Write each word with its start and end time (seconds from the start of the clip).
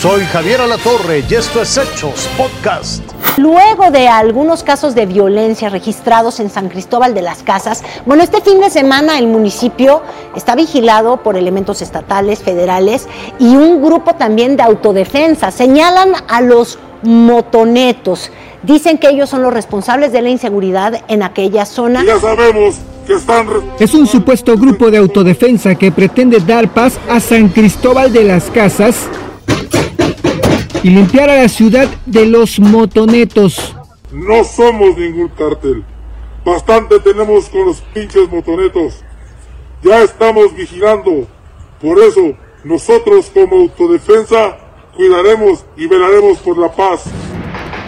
Soy 0.00 0.22
Javier 0.22 0.62
Alatorre 0.62 1.22
y 1.28 1.34
esto 1.34 1.60
es 1.60 1.76
Hechos 1.76 2.26
Podcast. 2.38 3.02
Luego 3.36 3.90
de 3.90 4.08
algunos 4.08 4.62
casos 4.62 4.94
de 4.94 5.04
violencia 5.04 5.68
registrados 5.68 6.40
en 6.40 6.48
San 6.48 6.70
Cristóbal 6.70 7.12
de 7.12 7.20
las 7.20 7.42
Casas, 7.42 7.84
bueno, 8.06 8.22
este 8.22 8.40
fin 8.40 8.60
de 8.60 8.70
semana 8.70 9.18
el 9.18 9.26
municipio 9.26 10.00
está 10.34 10.56
vigilado 10.56 11.18
por 11.18 11.36
elementos 11.36 11.82
estatales, 11.82 12.38
federales 12.38 13.08
y 13.38 13.56
un 13.56 13.82
grupo 13.82 14.14
también 14.14 14.56
de 14.56 14.62
autodefensa. 14.62 15.50
Señalan 15.50 16.14
a 16.28 16.40
los 16.40 16.78
motonetos. 17.02 18.30
Dicen 18.62 18.96
que 18.96 19.10
ellos 19.10 19.28
son 19.28 19.42
los 19.42 19.52
responsables 19.52 20.12
de 20.12 20.22
la 20.22 20.30
inseguridad 20.30 21.04
en 21.08 21.22
aquella 21.22 21.66
zona. 21.66 22.04
Ya 22.06 22.18
sabemos 22.18 22.76
que 23.06 23.16
están... 23.16 23.48
Es 23.78 23.92
un 23.92 24.06
supuesto 24.06 24.56
grupo 24.56 24.90
de 24.90 24.96
autodefensa 24.96 25.74
que 25.74 25.92
pretende 25.92 26.40
dar 26.40 26.70
paz 26.70 26.98
a 27.10 27.20
San 27.20 27.50
Cristóbal 27.50 28.10
de 28.10 28.24
las 28.24 28.44
Casas 28.44 29.10
y 30.82 30.90
limpiar 30.90 31.28
a 31.30 31.42
la 31.42 31.48
ciudad 31.48 31.88
de 32.06 32.26
los 32.26 32.58
motonetos. 32.58 33.76
No 34.12 34.44
somos 34.44 34.96
ningún 34.96 35.28
cártel. 35.28 35.84
Bastante 36.44 36.98
tenemos 37.00 37.48
con 37.48 37.66
los 37.66 37.80
pinches 37.94 38.30
motonetos. 38.30 39.02
Ya 39.82 40.02
estamos 40.02 40.54
vigilando. 40.54 41.26
Por 41.80 41.98
eso, 41.98 42.34
nosotros 42.64 43.30
como 43.32 43.56
autodefensa 43.56 44.56
cuidaremos 44.96 45.64
y 45.76 45.86
velaremos 45.86 46.38
por 46.38 46.58
la 46.58 46.70
paz. 46.70 47.04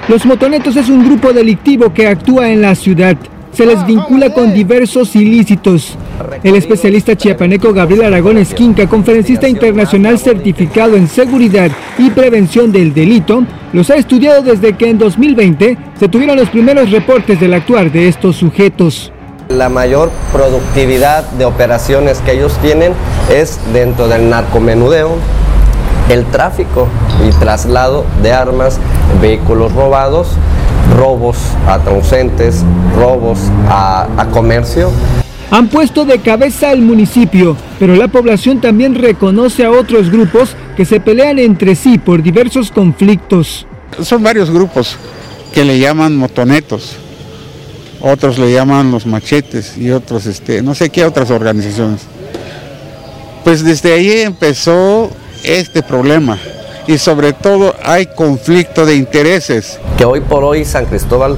Los 0.09 0.25
motonetos 0.27 0.77
es 0.77 0.89
un 0.89 1.05
grupo 1.05 1.33
delictivo 1.33 1.93
que 1.93 2.09
actúa 2.09 2.51
en 2.51 2.63
la 2.63 2.75
ciudad. 2.75 3.17
Se 3.53 3.67
les 3.67 3.85
vincula 3.87 4.33
con 4.33 4.53
diversos 4.53 5.15
ilícitos. 5.15 5.97
El 6.43 6.57
especialista 6.57 7.17
chiapaneco 7.17 7.73
Gabriel 7.73 8.05
Aragón 8.05 8.39
Esquinca, 8.39 8.87
conferencista 8.87 9.49
internacional 9.49 10.19
certificado 10.19 10.97
en 10.97 11.09
seguridad 11.09 11.71
y 11.99 12.11
prevención 12.11 12.73
del 12.73 12.93
delito, 12.93 13.45
los 13.73 13.91
ha 13.91 13.97
estudiado 13.97 14.43
desde 14.43 14.75
que 14.75 14.91
en 14.91 14.99
2020 14.99 15.79
se 15.99 16.09
tuvieron 16.09 16.37
los 16.37 16.51
primeros 16.51 16.91
reportes 16.91 17.41
del 17.41 17.55
actuar 17.55 17.91
de 17.91 18.09
estos 18.09 18.37
sujetos. 18.37 19.13
La 19.49 19.69
mayor 19.69 20.11
productividad 20.33 21.25
de 21.33 21.45
operaciones 21.45 22.19
que 22.21 22.33
ellos 22.33 22.57
tienen 22.63 22.93
es 23.31 23.59
dentro 23.73 24.09
del 24.09 24.31
narcomenudeo, 24.31 25.17
el 26.11 26.25
tráfico 26.27 26.89
y 27.27 27.31
traslado 27.39 28.05
de 28.23 28.33
armas, 28.33 28.79
vehículos 29.21 29.73
robados, 29.73 30.37
robos 30.97 31.39
a 31.67 31.79
transeúntes, 31.79 32.65
robos 32.99 33.39
a 33.69 34.27
comercio. 34.33 34.91
Han 35.53 35.69
puesto 35.69 36.07
de 36.07 36.19
cabeza 36.19 36.71
al 36.71 36.81
municipio, 36.81 37.59
pero 37.79 37.95
la 37.95 38.09
población 38.09 38.63
también 38.63 38.95
reconoce 38.95 39.67
a 39.67 39.71
otros 39.71 40.11
grupos 40.11 40.57
que 40.79 40.87
se 40.87 40.99
pelean 40.99 41.39
entre 41.39 41.75
sí 41.75 41.99
por 41.99 42.23
diversos 42.23 42.71
conflictos. 42.71 43.67
Son 44.03 44.23
varios 44.23 44.51
grupos 44.51 44.97
que 45.53 45.63
le 45.67 45.79
llaman 45.79 46.17
motonetos, 46.17 46.97
otros 48.01 48.39
le 48.39 48.51
llaman 48.51 48.91
los 48.91 49.05
machetes 49.05 49.77
y 49.77 49.91
otros, 49.91 50.25
este, 50.25 50.63
no 50.63 50.75
sé 50.75 50.89
qué 50.89 51.05
otras 51.05 51.31
organizaciones. 51.31 52.01
Pues 53.45 53.63
desde 53.63 53.93
ahí 53.93 54.23
empezó 54.23 55.11
este 55.45 55.83
problema 55.83 56.39
y 56.87 56.99
sobre 56.99 57.33
todo 57.33 57.75
hay 57.85 58.07
conflicto 58.07 58.87
de 58.87 58.97
intereses. 58.97 59.79
Que 59.97 60.05
hoy 60.05 60.21
por 60.21 60.45
hoy 60.45 60.65
San 60.65 60.87
Cristóbal 60.87 61.37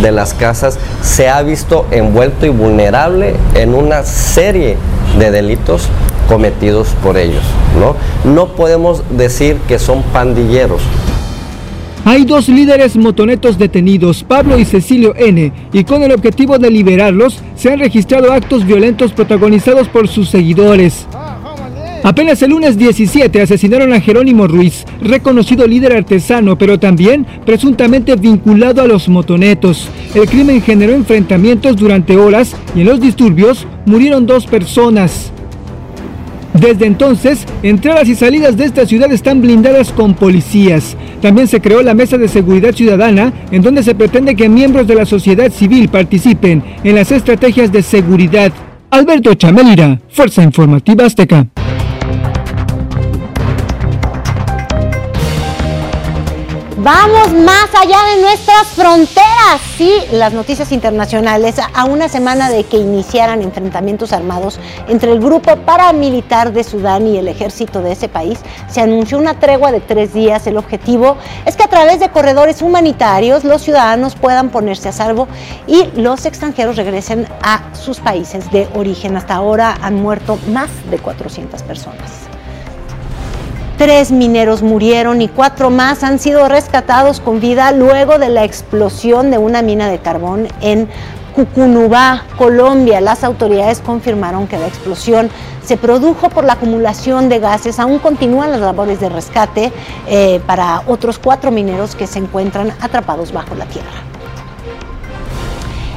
de 0.00 0.12
las 0.12 0.34
Casas 0.34 0.78
se 1.02 1.28
ha 1.28 1.42
visto 1.42 1.86
envuelto 1.90 2.46
y 2.46 2.50
vulnerable 2.50 3.34
en 3.54 3.74
una 3.74 4.02
serie 4.04 4.76
de 5.18 5.30
delitos 5.30 5.88
cometidos 6.28 6.88
por 7.02 7.16
ellos. 7.16 7.42
No, 7.78 7.96
no 8.30 8.48
podemos 8.54 9.02
decir 9.10 9.56
que 9.68 9.78
son 9.78 10.02
pandilleros. 10.04 10.82
Hay 12.04 12.24
dos 12.24 12.48
líderes 12.48 12.96
motonetos 12.96 13.58
detenidos, 13.58 14.24
Pablo 14.24 14.58
y 14.58 14.64
Cecilio 14.64 15.14
N., 15.14 15.52
y 15.72 15.84
con 15.84 16.02
el 16.02 16.10
objetivo 16.10 16.58
de 16.58 16.68
liberarlos 16.68 17.38
se 17.54 17.70
han 17.70 17.78
registrado 17.78 18.32
actos 18.32 18.66
violentos 18.66 19.12
protagonizados 19.12 19.88
por 19.88 20.08
sus 20.08 20.28
seguidores. 20.28 21.06
Apenas 22.04 22.42
el 22.42 22.50
lunes 22.50 22.76
17 22.76 23.42
asesinaron 23.42 23.92
a 23.92 24.00
Jerónimo 24.00 24.48
Ruiz, 24.48 24.84
reconocido 25.00 25.68
líder 25.68 25.92
artesano, 25.92 26.58
pero 26.58 26.80
también 26.80 27.24
presuntamente 27.46 28.16
vinculado 28.16 28.82
a 28.82 28.88
los 28.88 29.08
motonetos. 29.08 29.88
El 30.12 30.26
crimen 30.28 30.60
generó 30.62 30.94
enfrentamientos 30.94 31.76
durante 31.76 32.16
horas 32.16 32.56
y 32.74 32.80
en 32.80 32.88
los 32.88 33.00
disturbios 33.00 33.68
murieron 33.86 34.26
dos 34.26 34.46
personas. 34.46 35.30
Desde 36.54 36.86
entonces, 36.86 37.46
entradas 37.62 38.08
y 38.08 38.16
salidas 38.16 38.56
de 38.56 38.64
esta 38.64 38.84
ciudad 38.84 39.10
están 39.12 39.40
blindadas 39.40 39.92
con 39.92 40.14
policías. 40.14 40.96
También 41.22 41.46
se 41.46 41.60
creó 41.60 41.82
la 41.82 41.94
Mesa 41.94 42.18
de 42.18 42.28
Seguridad 42.28 42.74
Ciudadana, 42.74 43.32
en 43.52 43.62
donde 43.62 43.82
se 43.82 43.94
pretende 43.94 44.34
que 44.34 44.48
miembros 44.48 44.88
de 44.88 44.96
la 44.96 45.06
sociedad 45.06 45.50
civil 45.50 45.88
participen 45.88 46.62
en 46.82 46.96
las 46.96 47.12
estrategias 47.12 47.70
de 47.70 47.82
seguridad. 47.82 48.52
Alberto 48.90 49.32
Chamelira, 49.34 50.00
Fuerza 50.10 50.42
Informativa 50.42 51.06
Azteca. 51.06 51.46
Vamos 56.82 57.32
más 57.32 57.68
allá 57.80 57.96
de 58.12 58.22
nuestras 58.22 58.66
fronteras. 58.74 59.60
Sí, 59.76 59.92
las 60.10 60.32
noticias 60.32 60.72
internacionales. 60.72 61.54
A 61.74 61.84
una 61.84 62.08
semana 62.08 62.50
de 62.50 62.64
que 62.64 62.76
iniciaran 62.76 63.40
enfrentamientos 63.40 64.12
armados 64.12 64.58
entre 64.88 65.12
el 65.12 65.20
grupo 65.20 65.54
paramilitar 65.58 66.52
de 66.52 66.64
Sudán 66.64 67.06
y 67.06 67.18
el 67.18 67.28
ejército 67.28 67.82
de 67.82 67.92
ese 67.92 68.08
país, 68.08 68.40
se 68.68 68.80
anunció 68.80 69.18
una 69.18 69.38
tregua 69.38 69.70
de 69.70 69.78
tres 69.78 70.12
días. 70.12 70.48
El 70.48 70.56
objetivo 70.56 71.16
es 71.46 71.54
que 71.54 71.62
a 71.62 71.68
través 71.68 72.00
de 72.00 72.08
corredores 72.08 72.62
humanitarios 72.62 73.44
los 73.44 73.62
ciudadanos 73.62 74.16
puedan 74.16 74.50
ponerse 74.50 74.88
a 74.88 74.92
salvo 74.92 75.28
y 75.68 75.84
los 75.94 76.26
extranjeros 76.26 76.74
regresen 76.74 77.28
a 77.44 77.62
sus 77.74 78.00
países 78.00 78.50
de 78.50 78.68
origen. 78.74 79.16
Hasta 79.16 79.36
ahora 79.36 79.78
han 79.82 79.94
muerto 79.94 80.36
más 80.48 80.68
de 80.90 80.98
400 80.98 81.62
personas. 81.62 82.21
Tres 83.82 84.12
mineros 84.12 84.62
murieron 84.62 85.22
y 85.22 85.26
cuatro 85.26 85.68
más 85.68 86.04
han 86.04 86.20
sido 86.20 86.46
rescatados 86.46 87.18
con 87.18 87.40
vida 87.40 87.72
luego 87.72 88.20
de 88.20 88.28
la 88.28 88.44
explosión 88.44 89.32
de 89.32 89.38
una 89.38 89.60
mina 89.60 89.88
de 89.88 89.98
carbón 89.98 90.46
en 90.60 90.88
Cucunubá, 91.34 92.22
Colombia. 92.38 93.00
Las 93.00 93.24
autoridades 93.24 93.80
confirmaron 93.80 94.46
que 94.46 94.56
la 94.56 94.68
explosión 94.68 95.30
se 95.64 95.76
produjo 95.76 96.28
por 96.30 96.44
la 96.44 96.52
acumulación 96.52 97.28
de 97.28 97.40
gases. 97.40 97.80
Aún 97.80 97.98
continúan 97.98 98.52
las 98.52 98.60
labores 98.60 99.00
de 99.00 99.08
rescate 99.08 99.72
eh, 100.06 100.40
para 100.46 100.84
otros 100.86 101.18
cuatro 101.18 101.50
mineros 101.50 101.96
que 101.96 102.06
se 102.06 102.20
encuentran 102.20 102.72
atrapados 102.80 103.32
bajo 103.32 103.56
la 103.56 103.64
tierra. 103.64 104.04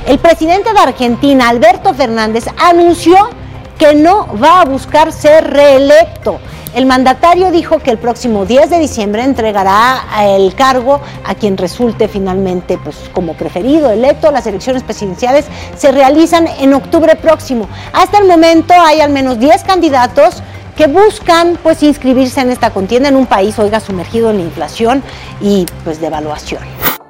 El 0.07 0.17
presidente 0.17 0.73
de 0.73 0.79
Argentina, 0.79 1.49
Alberto 1.49 1.93
Fernández, 1.93 2.45
anunció 2.57 3.29
que 3.77 3.93
no 3.93 4.27
va 4.41 4.61
a 4.61 4.65
buscar 4.65 5.11
ser 5.11 5.51
reelecto. 5.51 6.39
El 6.75 6.85
mandatario 6.87 7.51
dijo 7.51 7.79
que 7.79 7.89
el 7.89 7.97
próximo 7.97 8.45
10 8.45 8.69
de 8.69 8.79
diciembre 8.79 9.23
entregará 9.23 10.03
el 10.25 10.53
cargo 10.55 10.99
a 11.23 11.33
quien 11.33 11.55
resulte 11.55 12.09
finalmente 12.09 12.77
pues, 12.77 12.97
como 13.13 13.33
preferido 13.33 13.91
electo. 13.91 14.29
Las 14.29 14.45
elecciones 14.45 14.83
presidenciales 14.83 15.45
se 15.77 15.93
realizan 15.93 16.47
en 16.59 16.73
octubre 16.73 17.15
próximo. 17.15 17.69
Hasta 17.93 18.17
el 18.17 18.27
momento 18.27 18.73
hay 18.73 18.99
al 18.99 19.09
menos 19.09 19.39
10 19.39 19.63
candidatos 19.63 20.43
que 20.75 20.87
buscan 20.87 21.57
pues 21.63 21.81
inscribirse 21.81 22.41
en 22.41 22.51
esta 22.51 22.71
contienda 22.71 23.07
en 23.07 23.15
un 23.15 23.25
país, 23.25 23.57
oiga, 23.57 23.79
sumergido 23.79 24.29
en 24.29 24.39
la 24.39 24.43
inflación 24.43 25.01
y 25.39 25.65
pues 25.85 26.01
devaluación. 26.01 26.61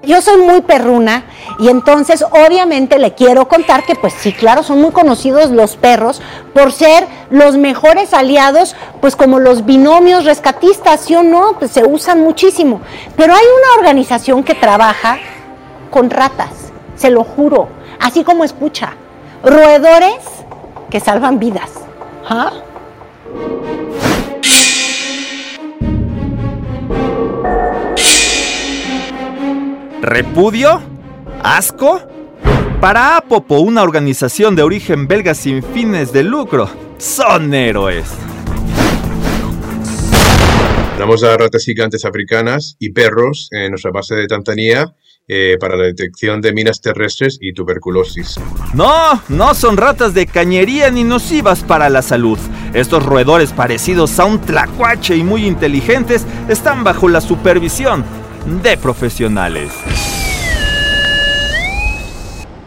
Yo 0.05 0.21
soy 0.21 0.41
muy 0.41 0.61
perruna 0.61 1.23
y 1.57 1.69
entonces 1.69 2.23
obviamente 2.23 2.99
le 2.99 3.13
quiero 3.13 3.47
contar 3.47 3.83
que 3.85 3.95
pues 3.95 4.13
sí, 4.13 4.33
claro, 4.33 4.61
son 4.61 4.81
muy 4.81 4.91
conocidos 4.91 5.49
los 5.49 5.77
perros 5.77 6.21
por 6.53 6.71
ser 6.71 7.07
los 7.29 7.57
mejores 7.57 8.13
aliados, 8.13 8.75
pues 9.01 9.15
como 9.15 9.39
los 9.39 9.65
binomios 9.65 10.25
rescatistas, 10.25 11.01
¿sí 11.01 11.15
o 11.15 11.23
no? 11.23 11.53
Pues 11.57 11.71
se 11.71 11.83
usan 11.83 12.21
muchísimo. 12.21 12.81
Pero 13.15 13.33
hay 13.33 13.45
una 13.45 13.79
organización 13.79 14.43
que 14.43 14.53
trabaja 14.53 15.17
con 15.89 16.09
ratas, 16.09 16.71
se 16.95 17.09
lo 17.09 17.23
juro, 17.23 17.67
así 17.99 18.23
como 18.23 18.43
escucha, 18.43 18.93
roedores 19.43 20.19
que 20.89 20.99
salvan 20.99 21.39
vidas. 21.39 21.71
¿Ah? 22.27 22.51
¿Repudio? 30.01 30.81
¿Asco? 31.43 32.01
Para 32.81 33.17
Apopo, 33.17 33.59
una 33.59 33.81
organización 33.81 34.55
de 34.55 34.61
origen 34.61 35.07
belga 35.07 35.33
sin 35.33 35.63
fines 35.63 36.11
de 36.11 36.23
lucro, 36.23 36.69
son 36.97 37.53
héroes. 37.53 38.05
Damos 40.99 41.23
a 41.23 41.35
ratas 41.37 41.63
gigantes 41.63 42.05
africanas 42.05 42.75
y 42.79 42.91
perros 42.91 43.47
en 43.51 43.71
nuestra 43.71 43.91
base 43.91 44.15
de 44.15 44.27
Tanzania 44.27 44.93
eh, 45.27 45.57
para 45.59 45.75
la 45.75 45.85
detección 45.85 46.39
de 46.41 46.53
minas 46.53 46.81
terrestres 46.81 47.37
y 47.41 47.53
tuberculosis. 47.53 48.39
No, 48.73 49.21
no 49.29 49.55
son 49.55 49.77
ratas 49.77 50.13
de 50.13 50.27
cañería 50.27 50.91
ni 50.91 51.03
nocivas 51.03 51.63
para 51.63 51.89
la 51.89 52.01
salud. 52.01 52.37
Estos 52.73 53.03
roedores 53.03 53.51
parecidos 53.51 54.19
a 54.19 54.25
un 54.25 54.39
tlacuache 54.39 55.15
y 55.15 55.23
muy 55.23 55.45
inteligentes 55.45 56.25
están 56.47 56.83
bajo 56.83 57.09
la 57.09 57.21
supervisión 57.21 58.05
de 58.45 58.77
profesionales. 58.77 59.71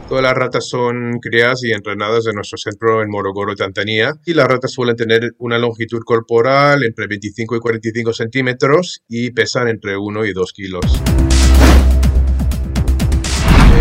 Todas 0.09 0.23
las 0.23 0.35
ratas 0.35 0.69
son 0.69 1.21
criadas 1.21 1.63
y 1.63 1.71
entrenadas 1.71 2.27
en 2.27 2.35
nuestro 2.35 2.59
centro 2.59 3.03
en 3.03 3.11
Morogoro, 3.11 3.55
Tanzania. 3.55 4.15
Y 4.25 4.35
las 4.35 4.49
ratas 4.49 4.73
suelen 4.73 4.97
tener 4.97 5.35
una 5.39 5.59
longitud 5.59 6.01
corporal 6.05 6.83
entre 6.83 7.07
25 7.07 7.57
y 7.57 7.61
45 7.61 8.13
centímetros 8.13 9.03
y 9.07 9.31
pesan 9.31 9.69
entre 9.69 9.97
1 9.97 10.25
y 10.25 10.33
2 10.33 10.53
kilos. 10.53 10.85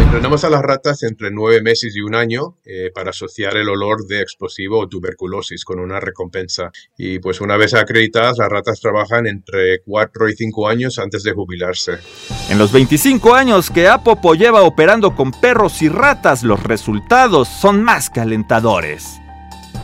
Entrenamos 0.07 0.45
a 0.45 0.49
las 0.49 0.61
ratas 0.61 1.03
entre 1.03 1.31
nueve 1.31 1.61
meses 1.61 1.93
y 1.93 1.99
un 1.99 2.15
año 2.15 2.55
eh, 2.63 2.91
para 2.95 3.09
asociar 3.09 3.57
el 3.57 3.67
olor 3.67 4.07
de 4.07 4.21
explosivo 4.21 4.79
o 4.79 4.87
tuberculosis 4.87 5.65
con 5.65 5.81
una 5.81 5.99
recompensa. 5.99 6.71
Y 6.97 7.19
pues 7.19 7.41
una 7.41 7.57
vez 7.57 7.73
acreditadas, 7.73 8.37
las 8.37 8.47
ratas 8.47 8.79
trabajan 8.79 9.27
entre 9.27 9.81
4 9.81 10.29
y 10.29 10.33
5 10.33 10.69
años 10.69 10.97
antes 10.97 11.23
de 11.23 11.33
jubilarse. 11.33 11.97
En 12.49 12.57
los 12.57 12.71
25 12.71 13.33
años 13.33 13.69
que 13.69 13.89
Apopo 13.89 14.33
lleva 14.33 14.61
operando 14.61 15.13
con 15.13 15.31
perros 15.31 15.81
y 15.81 15.89
ratas, 15.89 16.41
los 16.41 16.63
resultados 16.63 17.49
son 17.49 17.83
más 17.83 18.09
que 18.09 18.21
alentadores. 18.21 19.19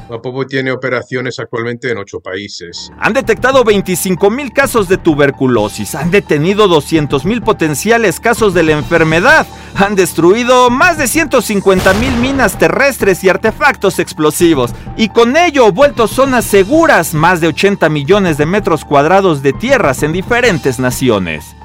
Apopo 0.09 0.45
tiene 0.45 0.71
operaciones 0.71 1.39
actualmente 1.39 1.89
en 1.89 1.97
ocho 1.97 2.19
países. 2.19 2.91
Han 2.99 3.13
detectado 3.13 3.63
25.000 3.63 4.51
casos 4.51 4.89
de 4.89 4.97
tuberculosis, 4.97 5.95
han 5.95 6.11
detenido 6.11 6.67
200.000 6.67 7.43
potenciales 7.43 8.19
casos 8.19 8.53
de 8.53 8.63
la 8.63 8.73
enfermedad, 8.73 9.47
han 9.75 9.95
destruido 9.95 10.69
más 10.69 10.97
de 10.97 11.05
150.000 11.05 12.17
minas 12.17 12.59
terrestres 12.59 13.23
y 13.23 13.29
artefactos 13.29 13.99
explosivos, 13.99 14.71
y 14.97 15.09
con 15.09 15.37
ello 15.37 15.71
vuelto 15.71 16.07
zonas 16.07 16.45
seguras 16.45 17.13
más 17.13 17.39
de 17.39 17.47
80 17.47 17.87
millones 17.89 18.37
de 18.37 18.45
metros 18.45 18.83
cuadrados 18.83 19.41
de 19.41 19.53
tierras 19.53 20.03
en 20.03 20.11
diferentes 20.11 20.79
naciones. 20.79 21.55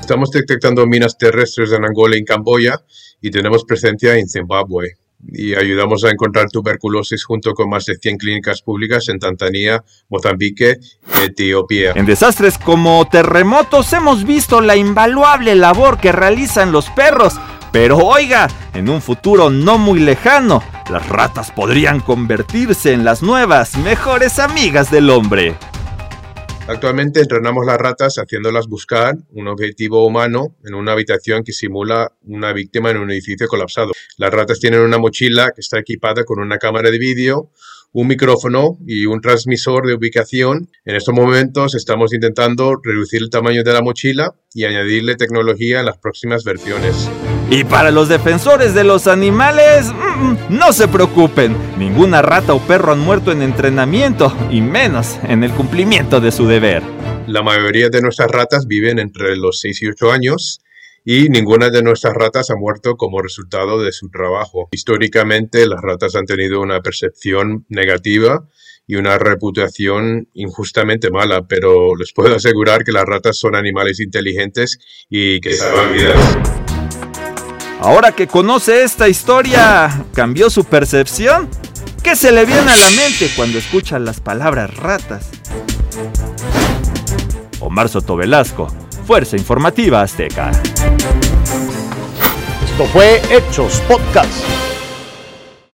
Estamos 0.00 0.30
detectando 0.30 0.84
minas 0.86 1.16
terrestres 1.16 1.72
en 1.72 1.84
Angola 1.84 2.16
y 2.16 2.18
en 2.18 2.24
Camboya 2.24 2.82
y 3.20 3.30
tenemos 3.30 3.64
presencia 3.64 4.16
en 4.16 4.28
Zimbabue 4.28 4.96
y 5.30 5.54
ayudamos 5.54 6.04
a 6.04 6.10
encontrar 6.10 6.50
tuberculosis 6.50 7.24
junto 7.24 7.54
con 7.54 7.68
más 7.68 7.84
de 7.86 7.96
100 7.96 8.18
clínicas 8.18 8.62
públicas 8.62 9.08
en 9.08 9.18
Tanzania, 9.18 9.84
Mozambique 10.08 10.78
Etiopía. 11.22 11.92
En 11.94 12.06
desastres 12.06 12.58
como 12.58 13.06
terremotos 13.08 13.92
hemos 13.92 14.24
visto 14.24 14.60
la 14.60 14.76
invaluable 14.76 15.54
labor 15.54 15.98
que 15.98 16.12
realizan 16.12 16.72
los 16.72 16.90
perros. 16.90 17.38
Pero 17.72 17.96
oiga, 17.96 18.48
en 18.74 18.90
un 18.90 19.00
futuro 19.00 19.48
no 19.48 19.78
muy 19.78 19.98
lejano, 19.98 20.62
las 20.90 21.08
ratas 21.08 21.50
podrían 21.50 22.00
convertirse 22.00 22.92
en 22.92 23.02
las 23.02 23.22
nuevas, 23.22 23.78
mejores 23.78 24.38
amigas 24.38 24.90
del 24.90 25.08
hombre. 25.08 25.56
Actualmente 26.68 27.20
entrenamos 27.20 27.66
las 27.66 27.76
ratas 27.76 28.14
haciéndolas 28.18 28.68
buscar 28.68 29.16
un 29.30 29.48
objetivo 29.48 30.06
humano 30.06 30.56
en 30.64 30.74
una 30.74 30.92
habitación 30.92 31.42
que 31.42 31.52
simula 31.52 32.12
una 32.22 32.52
víctima 32.52 32.90
en 32.90 32.98
un 32.98 33.10
edificio 33.10 33.48
colapsado. 33.48 33.90
Las 34.16 34.32
ratas 34.32 34.60
tienen 34.60 34.80
una 34.80 34.98
mochila 34.98 35.50
que 35.54 35.60
está 35.60 35.80
equipada 35.80 36.24
con 36.24 36.38
una 36.38 36.58
cámara 36.58 36.90
de 36.92 36.98
vídeo, 36.98 37.50
un 37.92 38.06
micrófono 38.06 38.78
y 38.86 39.06
un 39.06 39.20
transmisor 39.20 39.86
de 39.86 39.94
ubicación. 39.94 40.70
En 40.84 40.94
estos 40.94 41.14
momentos 41.14 41.74
estamos 41.74 42.14
intentando 42.14 42.76
reducir 42.80 43.22
el 43.22 43.30
tamaño 43.30 43.64
de 43.64 43.72
la 43.72 43.82
mochila 43.82 44.32
y 44.54 44.64
añadirle 44.64 45.16
tecnología 45.16 45.80
en 45.80 45.86
las 45.86 45.98
próximas 45.98 46.44
versiones. 46.44 47.10
Y 47.50 47.64
para 47.64 47.90
los 47.90 48.08
defensores 48.08 48.74
de 48.74 48.84
los 48.84 49.06
animales, 49.06 49.86
mm, 49.92 50.22
mm, 50.22 50.38
no 50.50 50.72
se 50.72 50.88
preocupen, 50.88 51.56
ninguna 51.78 52.22
rata 52.22 52.54
o 52.54 52.60
perro 52.60 52.92
han 52.92 53.00
muerto 53.00 53.32
en 53.32 53.42
entrenamiento, 53.42 54.34
y 54.50 54.60
menos 54.60 55.18
en 55.24 55.44
el 55.44 55.52
cumplimiento 55.52 56.20
de 56.20 56.32
su 56.32 56.46
deber. 56.46 56.82
La 57.26 57.42
mayoría 57.42 57.88
de 57.88 58.00
nuestras 58.00 58.30
ratas 58.30 58.66
viven 58.66 58.98
entre 58.98 59.36
los 59.36 59.60
6 59.60 59.82
y 59.82 59.88
8 59.88 60.12
años 60.12 60.60
y 61.04 61.28
ninguna 61.28 61.70
de 61.70 61.82
nuestras 61.82 62.14
ratas 62.14 62.50
ha 62.50 62.56
muerto 62.56 62.96
como 62.96 63.20
resultado 63.20 63.82
de 63.82 63.92
su 63.92 64.08
trabajo. 64.08 64.68
Históricamente 64.72 65.66
las 65.66 65.80
ratas 65.80 66.14
han 66.14 66.26
tenido 66.26 66.60
una 66.60 66.80
percepción 66.80 67.64
negativa 67.68 68.46
y 68.86 68.96
una 68.96 69.18
reputación 69.18 70.28
injustamente 70.34 71.10
mala, 71.10 71.46
pero 71.46 71.94
les 71.96 72.12
puedo 72.12 72.36
asegurar 72.36 72.84
que 72.84 72.92
las 72.92 73.04
ratas 73.04 73.38
son 73.38 73.54
animales 73.54 74.00
inteligentes 74.00 74.78
y 75.08 75.40
que 75.40 75.54
salvan 75.54 75.92
vidas. 75.92 76.71
Ahora 77.84 78.12
que 78.12 78.28
conoce 78.28 78.84
esta 78.84 79.08
historia, 79.08 80.04
¿cambió 80.14 80.50
su 80.50 80.62
percepción? 80.62 81.48
¿Qué 82.00 82.14
se 82.14 82.30
le 82.30 82.44
viene 82.44 82.70
a 82.70 82.76
la 82.76 82.90
mente 82.90 83.28
cuando 83.34 83.58
escucha 83.58 83.98
las 83.98 84.20
palabras 84.20 84.76
ratas? 84.76 85.26
Omar 87.58 87.88
Soto 87.88 88.14
Velasco, 88.14 88.68
Fuerza 89.04 89.36
Informativa 89.36 90.00
Azteca. 90.00 90.52
Esto 92.64 92.84
fue 92.92 93.20
Hechos 93.28 93.82
Podcast. 93.88 94.51